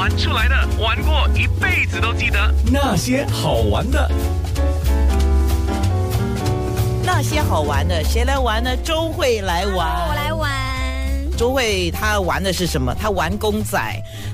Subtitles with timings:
[0.00, 2.38] 玩出来的，玩过一辈子都记得
[2.72, 4.10] 那些好玩的。
[7.04, 8.74] 那些好玩的，谁来玩呢？
[8.78, 10.08] 周慧来玩。
[10.08, 10.50] 我来玩。
[11.36, 12.94] 周慧她玩的是什么？
[12.94, 13.78] 她玩公仔，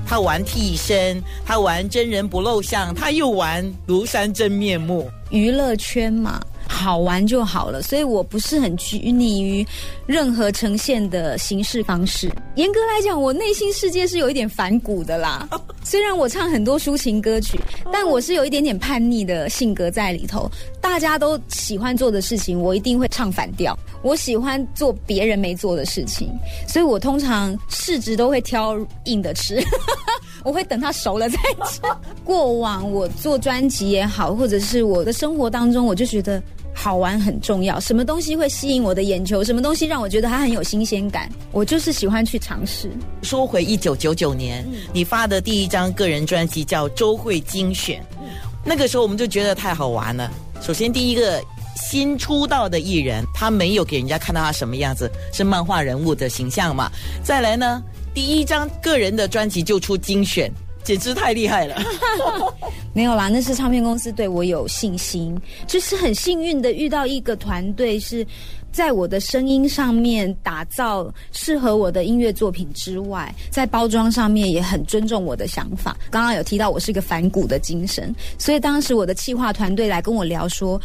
[0.07, 5.11] 她玩替身，她玩真人不露相，她又玩庐山真面目。
[5.31, 6.39] 娱乐圈嘛，
[6.77, 9.65] 好玩就好了，所以我不是很拘泥于
[10.05, 12.31] 任何呈现的形式方式。
[12.55, 15.49] 严格来讲，我内心世界是有一点反骨的啦。
[15.83, 17.59] 虽然我唱很多抒情歌曲，
[17.91, 20.49] 但我是有一点点叛逆的性格在里头。
[20.79, 23.77] 大家都喜欢做的事情，我一定会唱反调。
[24.03, 26.31] 我喜欢做别人没做的事情，
[26.67, 29.61] 所以我通常市值都会挑硬的吃。
[30.45, 31.81] 我会等它熟了再吃。
[32.23, 36.41] 过往我做专辑也好，或者是我的生活当中，我就觉得
[36.79, 37.79] 好玩很重要。
[37.79, 39.43] 什么东西会吸引我的眼球？
[39.43, 41.27] 什么东西让我觉得它很有新鲜感？
[41.51, 42.91] 我就是喜欢去尝试。
[43.23, 44.63] 说回一九九九年，
[44.93, 47.99] 你发的第一张个人专辑叫《周慧精选》，
[48.63, 50.31] 那个时候我们就觉得太好玩了。
[50.61, 51.43] 首先，第一个
[51.75, 56.91] 新出道的艺人，他没有给人家看到他什么样子，是漫画人物的形象嘛？
[57.23, 57.83] 再来呢，
[58.13, 60.51] 第一张个人的专辑就出精选，
[60.87, 61.75] 简直太厉害了。
[62.95, 68.25] 没有啦，那是唱片公司对我有信心，就是很幸运的遇到一个团队是。
[68.69, 75.97] 在我的声音上面打造适合我的音乐作品之外，在包装上面也很尊重我的想法。
[76.11, 80.79] 刚刚有提到我是一个反骨的精神，所以当时我的企划团队来跟我聊说，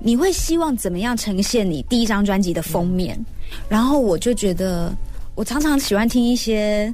[0.00, 3.16] 你会希望怎么样呈现你第一张专辑的封面？
[3.68, 4.92] 然后我就觉得，
[5.36, 6.92] 我常常喜欢听一些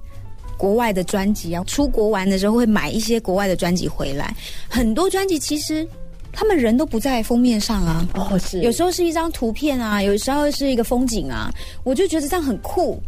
[0.59, 4.37] 国外的专辑啊，出国玩的时候会买一些国外的专辑回来，
[4.69, 5.89] 很多专辑其实。
[6.31, 11.51] 他们人都不在封面上啊，哦是，有时候是一张图片啊，有时候是一个风景啊，
[11.83, 13.01] 我就觉得这样很酷，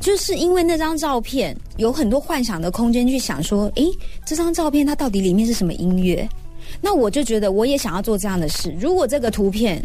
[0.00, 3.86] 就是因为那张照片有很多幻想的空间去想说，诶，
[4.24, 6.26] 这张照片它到底里面是什么音乐？
[6.80, 9.84] 那我就觉得我也想要做这样的事，如果这个图片。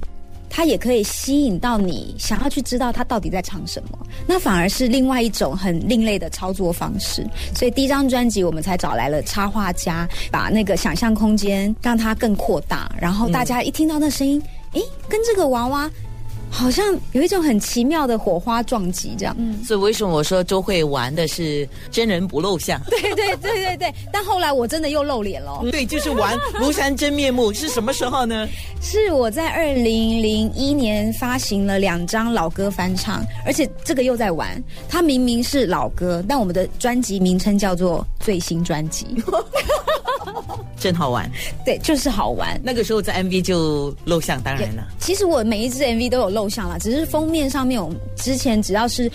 [0.55, 7.27] 它也可以吸引到你，想要去知道它到底在唱什么，那反而是另外一种很另类的操作方式。
[7.53, 14.41] 所以第一张专辑我们才找来了插画家，把那个想象空间让它更扩大，然后大家一听到那声音，
[14.71, 15.91] 诶，跟这个娃娃。
[16.55, 19.35] 好像有一种很奇妙的火花撞击，这样。
[19.37, 22.81] 嗯，所以为什么我说周慧玩的是真人不露相？
[22.89, 23.93] 对对对对对。
[24.11, 25.59] 但后来我真的又露脸了。
[25.69, 28.47] 对，就是玩 庐山真面目，是什么时候呢？
[28.81, 34.63] 是我在二零零一年发行了两张老歌翻唱，而且这个又在玩。
[34.87, 39.07] 它明明是老歌，但我们的专辑名称叫做最新专辑。
[40.77, 41.29] 真好玩，
[41.65, 42.59] 对，就是好玩。
[42.63, 44.85] 那个时候在 MV 就露相，当然了。
[44.99, 49.11] 其实我每一支 MV 都有露相了，只是封面上面，我们之前只要是。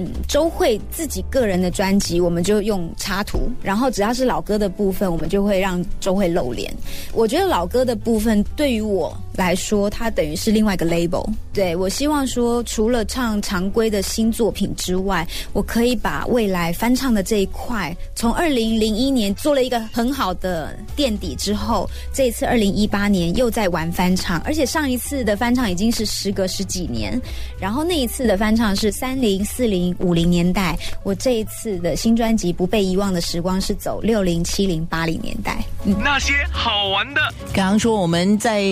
[0.00, 6.72] 嗯，周慧自己个人的专辑，我们就用插图，然后只要是老歌的部分，我们就会让周慧露脸。
[7.12, 9.12] 我觉得老歌的部分对于我
[9.42, 11.26] 来说，它等于是另外一个 label。
[11.52, 27.20] 对我希望说，除了唱常规的新作品之外，我可以把未来翻唱的这一块，从二零零一年做了一个很好的垫底之后，这一次二零一八年又在玩翻唱，而且上一次的翻唱已经是时隔十几年，
[27.58, 29.78] 然后那一次的翻唱是三零四零。
[30.00, 35.64] 五零年代，我这一次的新专辑《不被遗忘的时光》是走六零、七零、八零年代。
[35.84, 37.20] 那些好玩的，
[37.54, 38.64] 刚刚说我们在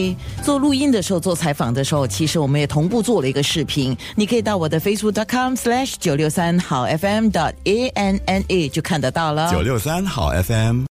[0.42, 3.96] 做录音的时候、做采访的时候，其实我们也同步做了一个视频。
[4.14, 9.50] 你可以到我的 facebook.com/slash 九六三好 FM dot a n n a 就看得到了。
[9.50, 10.84] 九六三好 FM。